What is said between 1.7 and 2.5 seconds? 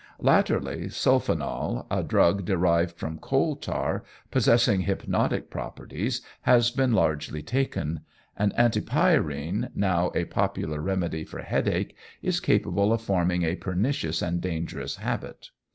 a drug